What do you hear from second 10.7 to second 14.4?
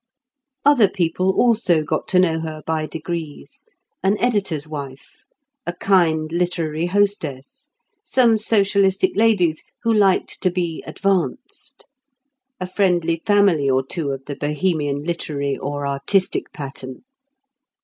"advanced"; a friendly family or two of the